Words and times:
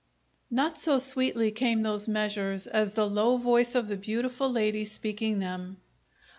Not 0.49 0.79
so 0.79 0.97
sweetly 0.97 1.51
came 1.51 1.83
those 1.83 2.07
measures 2.07 2.65
as 2.65 2.93
the 2.93 3.07
low 3.07 3.37
voice 3.37 3.75
of 3.75 3.87
the 3.87 3.95
beautiful 3.97 4.51
lady 4.51 4.83
speaking 4.83 5.37
them. 5.37 5.77